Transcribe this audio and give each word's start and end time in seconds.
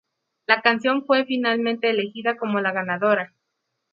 La 0.47 0.63
canción 0.63 1.05
fue 1.05 1.25
finalmente 1.25 1.91
elegida 1.91 2.35
como 2.35 2.59
la 2.59 2.71
ganadora. 2.71 3.35